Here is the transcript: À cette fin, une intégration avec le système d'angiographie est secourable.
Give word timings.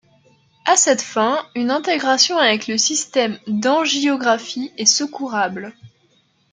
À 0.65 0.75
cette 0.77 1.03
fin, 1.03 1.45
une 1.53 1.69
intégration 1.69 2.39
avec 2.39 2.65
le 2.65 2.79
système 2.79 3.37
d'angiographie 3.45 4.73
est 4.75 4.85
secourable. 4.87 5.75